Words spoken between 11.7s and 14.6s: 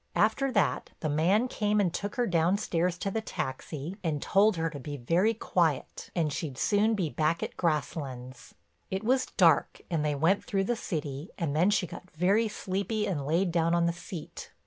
got very sleepy and laid down on the seat.